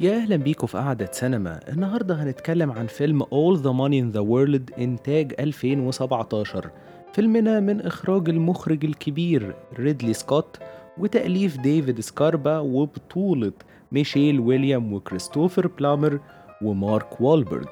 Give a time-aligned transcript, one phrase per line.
[0.00, 1.60] يا أهلا بيكم في قعدة سينما.
[1.68, 6.70] النهاردة هنتكلم عن فيلم All the Money in the World إنتاج 2017
[7.12, 10.58] فيلمنا من إخراج المخرج الكبير ريدلي سكوت
[10.98, 13.52] وتأليف ديفيد سكاربا وبطولة
[13.92, 16.20] ميشيل ويليام وكريستوفر بلامر
[16.62, 17.68] ومارك والبرج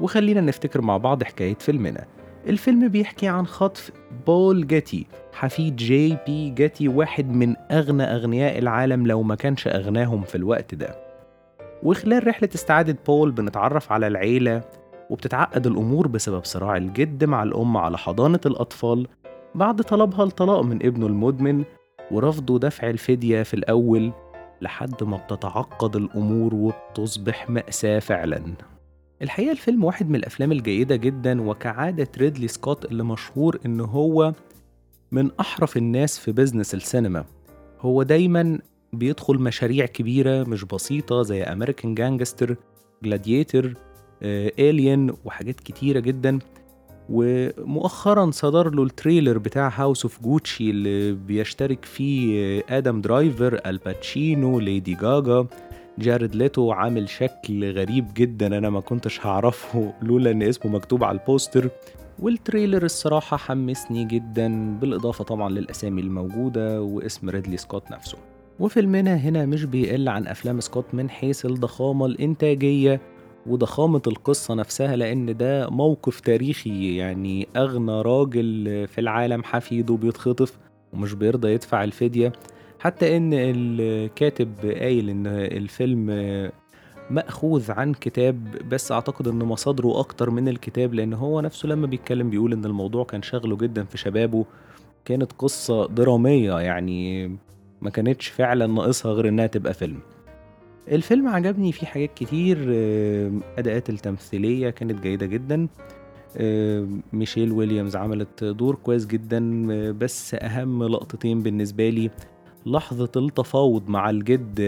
[0.00, 2.04] وخلينا نفتكر مع بعض حكاية فيلمنا.
[2.46, 3.90] الفيلم بيحكي عن خطف
[4.26, 10.22] بول جاتي حفيد جي بي جاتي واحد من أغنى أغنياء العالم لو ما كانش أغناهم
[10.22, 11.07] في الوقت ده.
[11.82, 14.62] وخلال رحلة استعادة بول بنتعرف على العيلة
[15.10, 19.06] وبتتعقد الأمور بسبب صراع الجد مع الأم على حضانة الأطفال
[19.54, 21.64] بعد طلبها الطلاق من ابنه المدمن
[22.10, 24.12] ورفضه دفع الفدية في الأول
[24.62, 28.42] لحد ما بتتعقد الأمور وبتصبح مأساة فعلا.
[29.22, 34.32] الحقيقة الفيلم واحد من الأفلام الجيدة جدا وكعادة ريدلي سكوت اللي مشهور إن هو
[35.12, 37.24] من أحرف الناس في business السينما.
[37.80, 38.58] هو دايما
[38.92, 42.56] بيدخل مشاريع كبيرة مش بسيطة زي American Gangster
[43.02, 43.74] Gladiator
[44.22, 46.38] Alien وحاجات كتيرة جدا.
[47.08, 53.87] ومؤخرا صدر له ال trailer بتاع House of Gucci اللي بيشترك فيه آدم درايفر آل
[53.87, 55.46] باتشينو ليدي جاجا
[55.98, 61.18] جارد ليتو عامل شكل غريب جدا أنا ما كنتش هعرفه لولا إن اسمه مكتوب على
[61.18, 61.68] ال poster.
[62.18, 68.18] وال trailer الصراحة حمسني جدا بالإضافة طبعا للأسامي الموجودة واسم ريدلي سكوت نفسه.
[68.60, 73.00] وفيلمنا هنا مش بيقل عن أفلام سكوت من حيث الضخامة الإنتاجية
[73.46, 76.96] وضخامة القصة نفسها لأن ده موقف تاريخي.
[76.96, 80.58] يعني أغنى راجل في العالم حفيده بيتخطف
[80.92, 82.32] ومش بيرضى يدفع الفدية.
[82.80, 86.06] حتى إن الكاتب قايل إن الفيلم
[87.10, 92.30] مأخوذ عن كتاب بس أعتقد إن مصادره أكتر من الكتاب لأن هو نفسه لما بيتكلم
[92.30, 94.44] بيقول إن الموضوع كان شغله جدا في شبابه.
[95.04, 97.30] كانت قصة درامية يعني
[97.82, 99.98] ما كانتش فعلا ناقصها غير إنها تبقى فيلم.
[100.88, 102.58] الفيلم عجبني فيه حاجات كتير
[103.58, 105.68] أداءات التمثيلية كانت جيدة جدا.
[107.12, 112.10] ميشيل ويليامز عملت دور كويس جدا بس أهم لقطتين بالنسبة لي
[112.66, 114.60] لحظة التفاوض مع الجد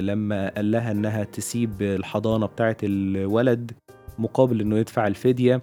[0.00, 3.72] لما قال لها إنها تسيب الحضانة بتاعة الولد
[4.18, 5.62] مقابل إنه يدفع الفدية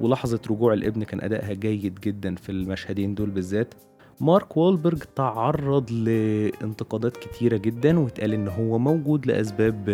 [0.00, 3.74] ولحظة رجوع الابن كان أدائها جيد جدا في المشهدين دول بالذات.
[4.20, 9.88] مارك وولبرج تعرض لانتقادات كتيرة جدا واتقال إن هو موجود لأسباب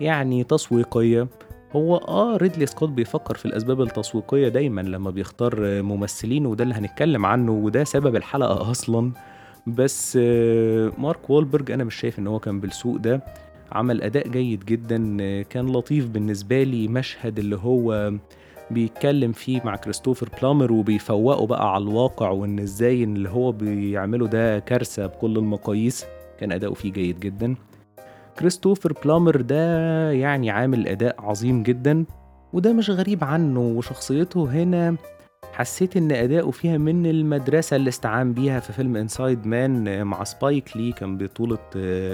[0.00, 1.28] يعني تسويقية.
[1.72, 7.26] هو آه ريدلي سكوت بيفكر في الأسباب التسويقية دايما لما بيختار ممثلين وده اللي هنتكلم
[7.26, 9.12] عنه وده سبب الحلقة أصلا.
[9.66, 10.16] بس
[10.98, 13.20] مارك وولبرج أنا مش شايف إن هو كان بالسوء ده.
[13.72, 14.98] عمل أداء جيد جدا
[15.42, 18.12] كان لطيف بالنسبة لي مشهد اللي هو
[18.70, 24.58] بيتكلم فيه مع كريستوفر بلامر وبيفوقه بقى على الواقع وإن إزاي اللي هو بيعمله ده
[24.58, 26.04] كارثة بكل المقاييس.
[26.40, 27.54] كان أداؤه فيه جيد جدا.
[28.38, 32.04] كريستوفر بلامر ده يعني عامل أداء عظيم جدا
[32.52, 34.96] وده مش غريب عنه وشخصيته هنا
[35.52, 40.76] حسيت إن أداؤه فيها من المدرسة اللي استعان بيها في فيلم Inside Man مع سبايك
[40.76, 41.58] لي كان بطولة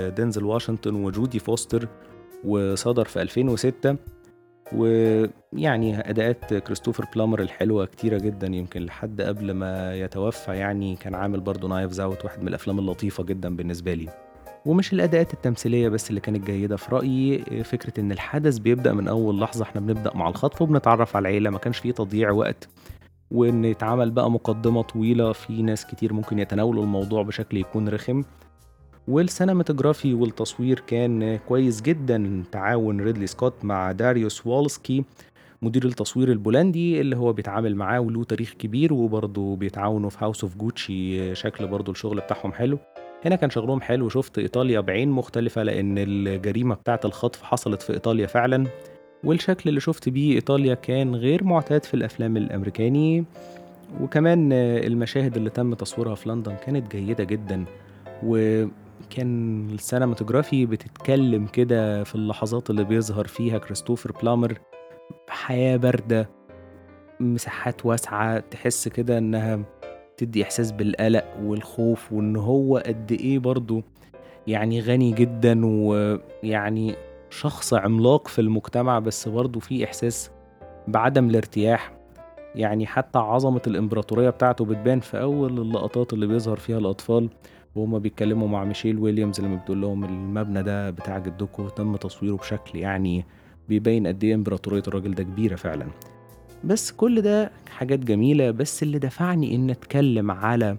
[0.08, 1.88] دينزل واشنطن وجودي فوستر
[2.44, 3.96] وصدر في 2006
[4.76, 11.40] ويعني أداءات كريستوفر بلامر الحلوة كتيرة جدا يمكن لحد قبل ما يتوفى يعني كان عامل
[11.40, 14.08] برضه Knives Out واحد من الأفلام اللطيفة جدا بالنسبة لي.
[14.66, 19.40] ومش الأداءات التمثيلية بس اللي كانت جيدة في رأيي فكرة إن الحدث بيبدأ من أول
[19.40, 22.68] لحظة إحنا بنبدأ مع الخطف وبنتعرف على العيلة ما كانش فيه تضييع وقت.
[23.30, 28.24] وإن يتعمل بقى مقدمة طويلة في ناس كتير ممكن يتناولوا الموضوع بشكل يكون رخم.
[29.10, 32.42] وال cinematography والتصوير كان كويس جدا.
[32.52, 35.04] تعاون ريدلي سكوت مع داريوس والسكي
[35.62, 40.56] مدير التصوير البولندي اللي هو بيتعامل معاه وله تاريخ كبير وبرضه بيتعاونوا في House of
[40.56, 42.78] Gucci شكل برضه الشغل بتاعهم حلو.
[43.24, 48.26] هنا كان شغلهم حلو شفت إيطاليا بعين مختلفة لأن الجريمة بتاعة الخطف حصلت في إيطاليا
[48.26, 48.66] فعلا.
[49.24, 53.24] والشكل اللي شفت بيه إيطاليا كان غير معتاد في الأفلام الأمريكاني.
[54.00, 57.64] وكمان المشاهد اللي تم تصويرها في لندن كانت جيدة جدا.
[58.22, 58.64] و
[59.10, 64.58] كان السينماتوجرافي بتتكلم كده في اللحظات اللي بيظهر فيها كريستوفر بلامر
[65.28, 66.30] حياة باردة
[67.20, 69.60] مساحات واسعة تحس كده إنها
[70.16, 73.82] تدي إحساس بالقلق والخوف وإن هو قد إيه برضه
[74.46, 76.94] يعني غني جدا ويعني
[77.30, 80.30] شخص عملاق في المجتمع بس برضه في إحساس
[80.88, 81.92] بعدم الارتياح.
[82.54, 87.28] يعني حتى عظمة الإمبراطورية بتاعته بتبان في أول اللقطات اللي بيظهر فيها الأطفال.
[87.74, 92.78] وهما بيتكلموا مع ميشيل ويليامز لما بتقول لهم المبنى ده بتاع جدكم تم تصويره بشكل
[92.78, 93.24] يعني
[93.68, 95.86] بيبين قد إيه إمبراطورية الراجل ده كبيرة فعلا.
[96.64, 100.76] بس كل ده حاجات جميلة بس اللي دفعني إن أتكلم على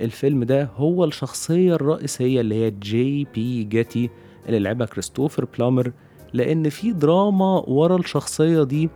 [0.00, 4.10] الفيلم ده هو الشخصية الرئيسية اللي هي جي بي جيتي
[4.48, 5.92] اللي لعبها كريستوفر بلامر
[6.32, 8.88] لأن في دراما ورا الشخصية دي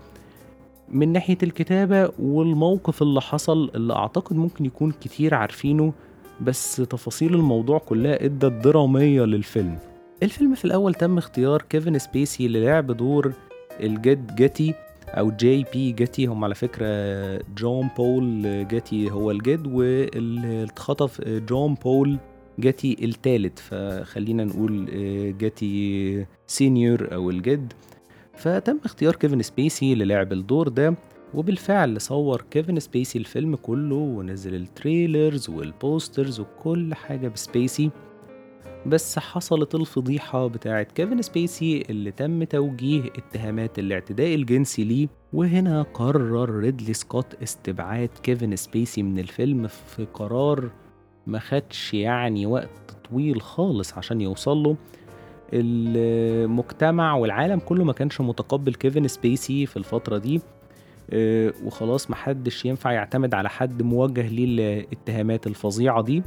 [0.88, 5.92] من ناحية الكتابة والموقف اللي حصل اللي أعتقد ممكن يكون كتير عارفينه
[6.40, 9.78] بس تفاصيل الموضوع كلها إدت درامية للفيلم.
[10.22, 13.32] الفيلم في الأول تم اختيار كيفن سبيسي للعب دور
[13.80, 14.74] الجد جيتي
[15.08, 16.26] أو جي بي جيتي.
[16.26, 16.86] هم على فكرة
[17.58, 22.18] جون بول جيتي هو الجد واللي اتخطف جون بول
[22.60, 23.58] جيتي التالت.
[23.58, 24.86] فخلينا نقول
[25.38, 27.72] جيتي senior أو الجد.
[28.34, 30.94] فتم اختيار كيفن سبيسي للعب الدور ده.
[31.34, 37.90] وبالفعل صور كيفن سبيسي الفيلم كله ونزل ال trailers وال posters وكل حاجة بسبيسي.
[38.86, 45.08] بس حصلت الفضيحة بتاعت كيفن سبيسي اللي تم توجيه اتهامات الاعتداء الجنسي ليه.
[45.32, 50.70] وهنا قرر ريدلي سكوت استبعاد كيفن سبيسي من الفيلم في قرار
[51.26, 54.76] ما خدش يعني وقت طويل خالص عشان يوصله
[55.52, 60.40] المجتمع والعالم كله ما كانش متقبل كيفن سبيسي في الفترة دي.
[61.64, 64.44] وخلاص محدش ينفع يعتمد على حد موجه ليه
[64.80, 66.22] الاتهامات الفظيعة دي.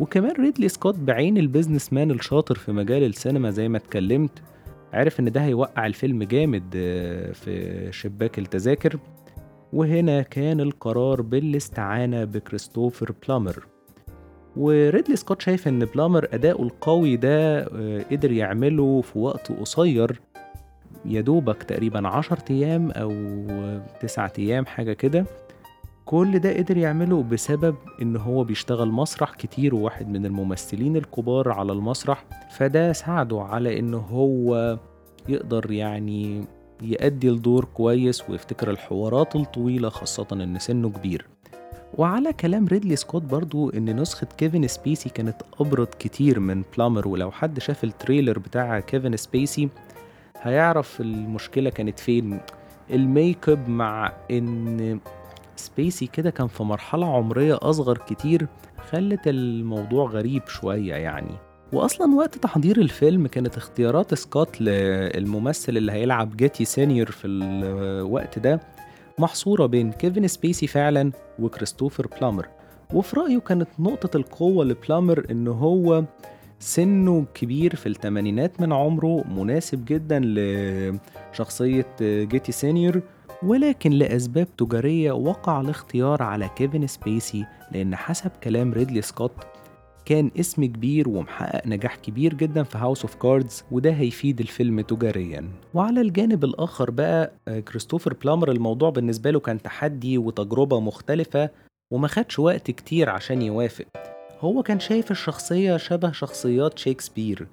[0.00, 4.42] وكمان ريدلي سكوت بعين ال businessman الشاطر في مجال السينما زي ما اتكلمت
[4.92, 8.98] عرف إن ده هيوقع الفيلم جامد آه، في شباك التذاكر.
[9.72, 13.66] وهنا كان القرار بالاستعانة بكريستوفر بلامر.
[14.56, 20.20] وريدلي سكوت شايف إن بلامر أداؤه القوي ده آه، قدر يعمله في وقت قصير.
[21.04, 23.12] يدوبك تقريبا عشر أيام أو
[24.00, 25.24] تسعة أيام حاجة كده.
[26.04, 31.72] كل ده قدر يعمله بسبب إن هو بيشتغل مسرح كتير وواحد من الممثلين الكبار على
[31.72, 32.24] المسرح.
[32.50, 34.78] فده ساعده على إن هو
[35.28, 36.44] يقدر يعني
[36.82, 41.26] يأدي الدور كويس ويفتكر الحوارات الطويلة خاصة إن سنه كبير.
[41.98, 47.08] وعلى كلام ريدلي سكوت برضو إن نسخة كيفن سبيسي كانت أبرد كتير من بلامر.
[47.08, 49.68] ولو حد شاف ال trailer بتاع كيفن سبيسي
[50.42, 52.40] هيعرف المشكلة كانت فين.
[52.90, 55.00] ال make up مع إن
[55.56, 58.46] سبيسي كده كان في مرحلة عمرية أصغر كتير
[58.90, 61.34] خلت الموضوع غريب شوية يعني.
[61.72, 68.60] وأصلا وقت تحضير الفيلم كانت اختيارات سكوت للممثل اللي هيلعب جيتي senior في الوقت ده
[69.18, 72.46] محصورة بين كيفن سبيسي فعلا وكريستوفر بلامر.
[72.94, 76.04] وفي رأيه كانت نقطة القوة لبلامر إن هو
[76.60, 80.20] سنه كبير في الثمانينات من عمره مناسب جدا
[81.32, 83.00] لشخصية جيتي senior
[83.42, 89.32] ولكن لأسباب تجارية وقع الاختيار على كيفن سبيسي لأن حسب كلام ريدلي سكوت
[90.04, 95.48] كان اسم كبير ومحقق نجاح كبير جدا في House of Cards وده هيفيد الفيلم تجاريا.
[95.74, 97.32] وعلى الجانب الآخر بقى
[97.68, 101.50] كريستوفر بلامر الموضوع بالنسبة له كان تحدي وتجربة مختلفة
[101.92, 103.86] وما خدش وقت كتير عشان يوافق.
[104.40, 107.46] هو كان شايف الشخصية شبه شخصيات شكسبير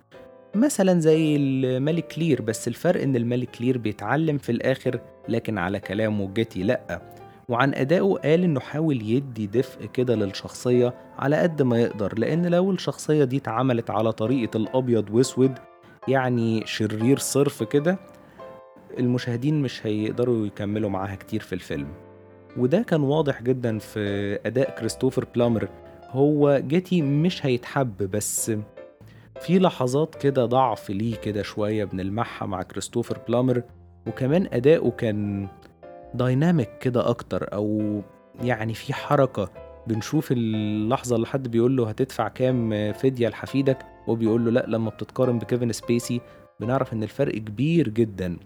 [0.55, 4.99] مثلا زي الملك لير بس الفرق إن الملك لير بيتعلم في الآخر
[5.29, 7.01] لكن على كلامه جيتي لأ.
[7.49, 12.71] وعن أدائه قال إنه حاول يدي دفء كده للشخصية على قد ما يقدر لأن لو
[12.71, 15.51] الشخصية دي اتعملت على طريقة الأبيض وأسود
[16.07, 17.97] يعني شرير صرف كده
[18.99, 21.87] المشاهدين مش هيقدروا يكملوا معاها كتير في الفيلم.
[22.57, 23.99] وده كان واضح جدا في
[24.45, 25.67] أداء كريستوفر بلامر
[26.15, 28.51] هو جيتي مش هيتحب بس
[29.41, 33.61] في لحظات كده ضعف ليه كده شوية بنلمحها مع كريستوفر بلامر
[34.07, 35.47] وكمان أداؤه كان
[36.13, 38.01] dynamic كده أكتر أو
[38.43, 39.49] يعني في حركة
[39.87, 45.39] بنشوف اللحظة اللي حد بيقول له هتدفع كام فدية لحفيدك وبيقول له لأ لما بتتقارن
[45.39, 46.21] بكيفن سبيسي
[46.59, 48.37] بنعرف إن الفرق كبير جدا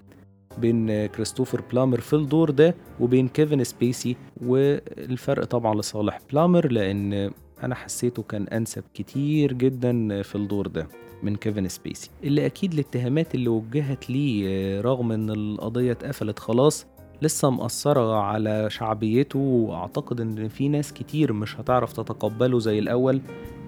[0.57, 7.31] بين كريستوفر بلامر في الدور ده وبين كيفن سبيسي والفرق طبعا لصالح بلامر لأن
[7.63, 10.87] أنا حسيته كان أنسب كتير جدا في الدور ده
[11.23, 16.85] من كيفن سبيسي اللي أكيد الاتهامات اللي وجهت ليه رغم إن القضية اتقفلت خلاص
[17.21, 23.21] لسه مأثرة على شعبيته وأعتقد إن في ناس كتير مش هتعرف تتقبله زي الأول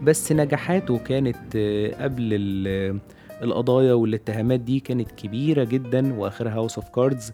[0.04, 1.58] بس نجاحاته كانت
[2.00, 2.30] قبل
[3.42, 7.34] القضايا والاتهامات دي كانت كبيرة جدا وآخرها House of Cards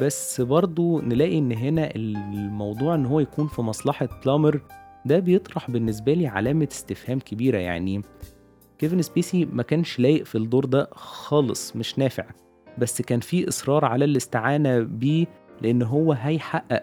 [0.00, 4.60] بس برضو نلاقي إن هنا الموضوع إن هو يكون في مصلحة بلامر
[5.06, 8.02] ده بيطرح بالنسبة لي علامة استفهام كبيرة يعني.
[8.78, 12.24] كيفن سبيسي ما كانش لايق في الدور ده خالص مش نافع.
[12.78, 15.26] بس كان في إصرار على الاستعانة بيه
[15.62, 16.82] لأن هو هيحقق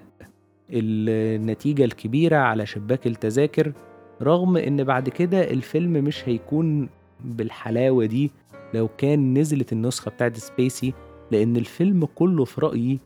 [0.70, 3.74] النتيجة الكبيرة على شباك التذاكر
[4.22, 6.90] رغم إن بعد كده الفيلم مش هيكون
[7.26, 8.32] بالحلاوة دي
[8.74, 10.94] لو كان نزلت النسخة بتاعت سبيسي
[11.32, 13.00] لأن الفيلم كله في رأيي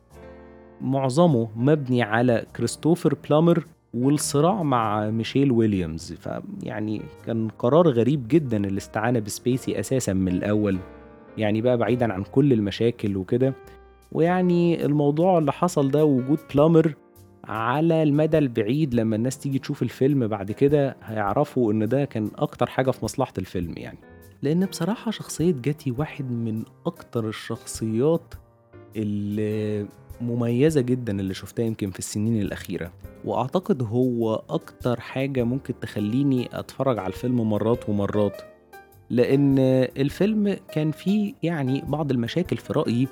[0.82, 6.14] معظمه مبني على كريستوفر بلامر والصراع مع ميشيل ويليامز.
[6.14, 10.78] فيعني كان قرار غريب جدا الاستعانة بسبيسي أساسا من الأول
[11.38, 13.54] يعني بقى بعيدا عن كل المشاكل وكده.
[14.12, 16.96] ويعني الموضوع اللي حصل ده وجود بلامر
[17.44, 22.66] على المدى البعيد لما الناس تيجي تشوف الفيلم بعد كده هيعرفوا إن ده كان أكتر
[22.68, 23.98] حاجة في مصلحة الفيلم يعني.
[24.42, 28.34] لأن بصراحة شخصية جاتي واحد من أكتر الشخصيات
[28.96, 29.86] اللي
[30.22, 32.92] مميزة جدا اللي شفتها يمكن في السنين الأخيرة
[33.26, 38.42] وأعتقد هو أكتر حاجة ممكن تخليني أتفرج على الفيلم مرات ومرات
[39.10, 39.60] لأن
[39.98, 43.08] الفيلم كان فيه يعني بعض المشاكل في رأيي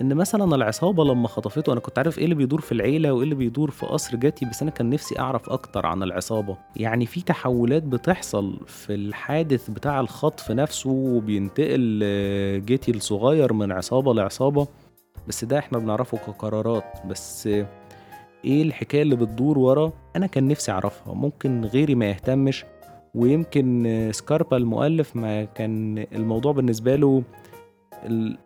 [0.00, 3.34] إن مثلا العصابة لما خطفته أنا كنت عارف إيه اللي بيدور في العيلة وإيه اللي
[3.34, 6.56] بيدور في قصر جاتي بس أنا كان نفسي أعرف أكتر عن العصابة.
[6.76, 12.00] يعني في تحولات بتحصل في الحادث بتاع الخطف نفسه وبينتقل
[12.66, 14.66] جيتي الصغير من عصابة لعصابة.
[15.28, 17.06] بس ده إحنا بنعرفه كقرارات.
[17.06, 17.46] بس
[18.44, 21.14] إيه الحكاية اللي بتدور ورا؟ أنا كان نفسي أعرفها.
[21.14, 22.64] ممكن غيري ما يهتمش
[23.14, 27.22] ويمكن سكاربا المؤلف ما كان الموضوع بالنسبة له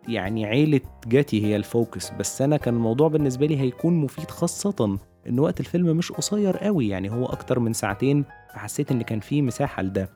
[0.07, 2.11] يعني عيلة جاتي هي الفوكس.
[2.19, 4.97] بس أنا كان الموضوع بالنسبة لي هيكون مفيد خاصة
[5.29, 6.89] إن وقت الفيلم مش قصير قوي.
[6.89, 10.09] يعني هو أكتر من ساعتين فحسيت إن كان فيه مساحة لده.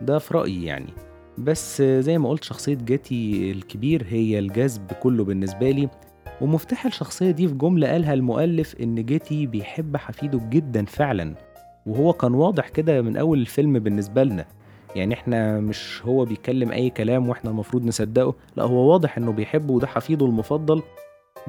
[0.00, 0.92] ده في رأيي يعني.
[1.38, 5.88] بس زي ما قلت شخصية جاتي الكبير هي الجذب كله بالنسبة لي
[6.40, 11.34] ومفتاح الشخصية دي في جملة قالها المؤلف إن جيتي بيحب حفيده جدا فعلا
[11.86, 14.44] وهو كان واضح كده من أول الفيلم بالنسبة لنا.
[14.96, 19.74] يعني إحنا مش هو بيتكلم أي كلام وإحنا المفروض نصدقه لا هو واضح إنه بيحبه
[19.74, 20.82] وده حفيده المفضل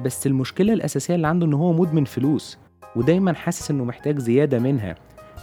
[0.04, 2.58] بس المشكلة الأساسية اللي عنده إن هو مدمن فلوس
[2.96, 4.94] ودايما حاسس إنه محتاج زيادة منها.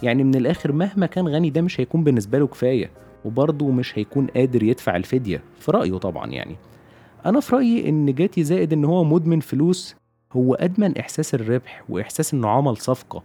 [0.02, 2.90] يعني من الآخر مهما كان غني ده مش هيكون بالنسبة له كفاية.
[3.26, 6.56] وبرضه مش هيكون قادر يدفع الفدية في رأيه طبعا يعني.
[7.26, 9.96] أنا في رأيي إن جاتي زائد إن هو مدمن فلوس
[10.32, 13.22] هو أدمن إحساس الربح وإحساس إنه عمل صفقة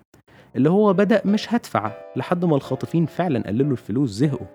[0.55, 4.47] اللي هو بدأ مش هدفع لحد ما الخاطفين فعلا قللوا الفلوس زهقوا.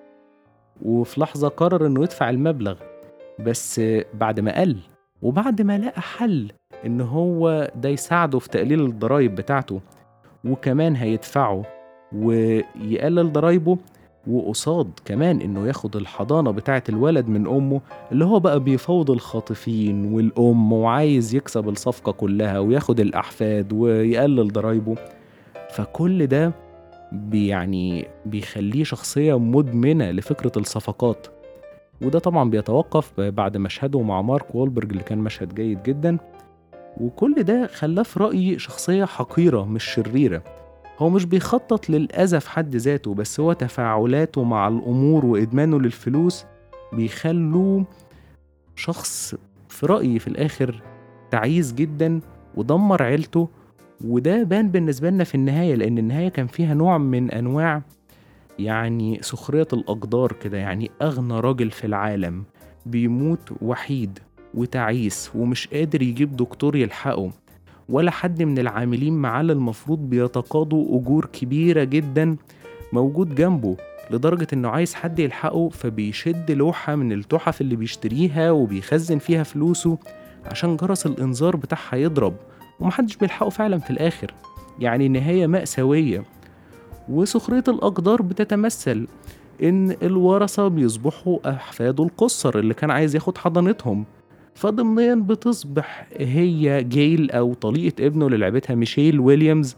[0.83, 2.77] وفي لحظة قرر إنه يدفع المبلغ
[3.41, 3.81] بس
[4.15, 4.77] بعد ما قل
[5.23, 6.53] وبعد ما لقى حل
[6.87, 9.81] إن هو ده يساعده في تقليل الضرايب بتاعته
[10.45, 11.63] وكمان هيدفعه
[12.13, 13.79] ويقلل ضرايبه
[14.31, 17.81] وقصاد كمان إنه ياخد الحضانة بتاعه الولد من أمه
[18.13, 24.95] اللي هو بقى بيفوض الخاطفين والأم وعايز يكسب الصفقة كلها وياخد الأحفاد ويقلل ضرايبه.
[25.71, 26.53] فكل ده
[27.33, 31.27] يعني بيخليه شخصية مدمنة لفكرة الصفقات.
[32.03, 36.19] وده طبعا بيتوقف بعد مشهده مع مارك وولبرج اللي كان مشهد جيد جدا.
[37.01, 40.43] وكل ده خلاه في رأيي شخصية حقيرة مش شريرة.
[40.99, 46.45] هو مش بيخطط للأذى في حد ذاته بس هو تفاعلاته مع الأمور وإدمانه للفلوس
[46.93, 47.85] بيخلوه
[48.77, 49.35] شخص
[49.69, 50.83] في رأيي في الآخر
[51.31, 52.21] تعيس جدا
[52.55, 53.49] ودمر عيلته
[54.05, 57.83] وده بان بالنسبة لنا في النهاية لأن النهاية كان فيها نوع من أنواع
[58.59, 62.45] يعني سخرية الأقدار كده يعني أغنى راجل في العالم
[62.87, 64.19] بيموت وحيد
[64.55, 67.31] وتعيس ومش قادر يجيب دكتور يلحقه.
[67.89, 72.37] ولا حد من العاملين معاه اللي المفروض بيتقاضوا أجور كبيرة جدا
[72.93, 73.77] موجود جنبه
[74.11, 79.99] لدرجة إنه عايز حد يلحقه فبيشد لوحة من التحف اللي بيشتريها وبيخزن فيها فلوسه
[80.45, 82.35] عشان جرس الإنذار بتاعها يضرب
[82.81, 84.35] ومحدش بيلحقه فعلا في الآخر.
[84.79, 86.25] يعني نهاية مأساوية.
[87.09, 89.07] وسخرية الأقدار بتتمثل
[89.63, 94.05] إن الورثة بيصبحوا أحفاد القصر اللي كان عايز ياخد حضانتهم.
[94.57, 99.77] فضمنيا بتصبح هي جيل أو طليقة ابنه اللي لعبتها ميشيل ويليامز.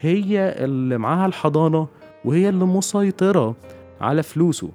[0.00, 1.88] هي اللي معاها الحضانة
[2.24, 3.54] وهي اللي مسيطرة
[4.00, 4.70] على فلوسه.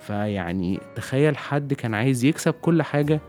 [0.00, 3.20] فيعني تخيل حد كان عايز يكسب كل حاجة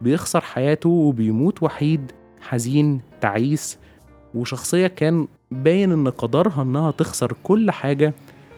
[0.00, 3.78] بيخسر حياته وبيموت وحيد حزين تعيس.
[4.34, 8.14] وشخصية كان باين إن قدرها إنها تخسر كل حاجة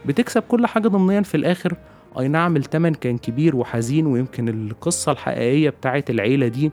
[0.06, 1.76] بتكسب كل حاجة ضمنيا في الآخر.
[2.18, 6.70] أي نعم التمن كان كبير وحزين ويمكن القصة الحقيقية بتاعت العيلة دي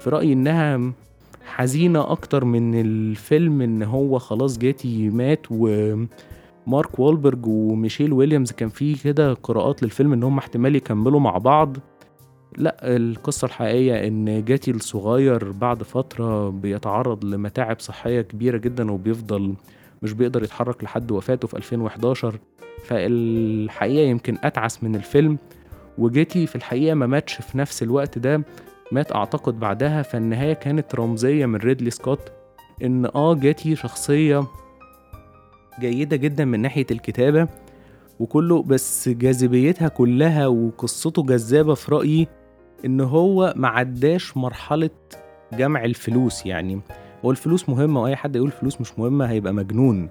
[0.00, 0.92] في رأيي إنها
[1.46, 8.94] حزينة أكتر من الفيلم إن هو خلاص جاتي مات ومارك والبرج وميشيل ويليامز كان في
[8.94, 11.76] كده قراءات للفيلم إن هم احتمال يكملوا مع بعض.
[12.56, 19.54] لا القصة الحقيقية إن جاتي الصغير بعد فترة بيتعرض لمتاعب صحية كبيرة جدا وبيفضل
[20.04, 22.38] مش بيقدر يتحرك لحد وفاته في 2011
[22.84, 25.38] فالحقيقة يمكن أتعس من الفيلم
[25.98, 28.42] وجيتي في الحقيقة ما ماتش في نفس الوقت ده
[28.92, 32.32] مات أعتقد بعدها فالنهاية كانت رمزية من ريدلي سكوت
[32.82, 34.46] إن آه جيتي شخصية
[35.80, 37.48] جيدة جدا من ناحية الكتابة
[38.20, 42.28] وكله بس جاذبيتها كلها وقصته جذابة في رأيي
[42.84, 44.90] إن هو معداش مرحلة
[45.52, 46.80] جمع الفلوس يعني.
[47.24, 50.08] هو الفلوس مهمة وأي حد يقول فلوس مش مهمة هيبقى مجنون.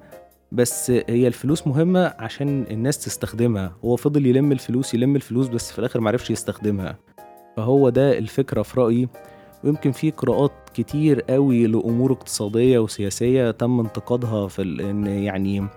[0.51, 3.75] بس هي الفلوس مهمة عشان الناس تستخدمها.
[3.85, 6.95] هو فضل يلم الفلوس يلم الفلوس بس في الآخر معرفش يستخدمها.
[7.57, 9.09] فهو ده الفكرة في رأيي.
[9.63, 15.67] ويمكن في قراءات كتير قوي لأمور اقتصادية وسياسية تم انتقادها في إن يعني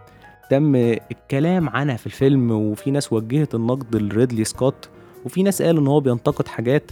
[0.50, 0.74] تم
[1.10, 2.50] الكلام عنها في الفيلم.
[2.50, 4.88] وفي ناس وجهت النقد لريدلي سكوت.
[5.24, 6.90] وفي ناس قالوا إن هو بينتقد حاجات.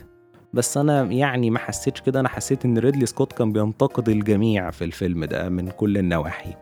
[0.54, 2.20] بس أنا يعني ما حسيتش كده.
[2.20, 6.54] أنا حسيت إن ريدلي سكوت كان بينتقد الجميع في الفيلم ده من كل النواحي.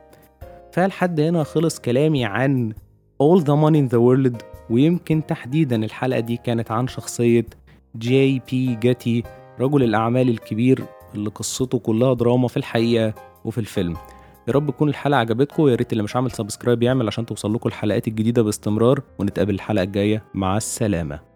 [0.72, 2.72] فلحد هنا خلص كلامي عن
[3.22, 7.46] All the Money in the World ويمكن تحديدا الحلقة دي كانت عن شخصية
[7.96, 9.22] جي بي جاتي
[9.60, 10.84] رجل الأعمال الكبير
[11.14, 13.96] اللي قصته كلها دراما في الحقيقة وفي الفيلم.
[14.48, 15.68] يا رب تكون الحلقة عجبتكم.
[15.68, 19.02] يا ريت اللي مش عامل سبسكرايب يعمل عشان توصل لكم الحلقات الجديدة باستمرار.
[19.18, 20.22] ونتقابل الحلقة الجاية.
[20.34, 21.31] مع السلامة.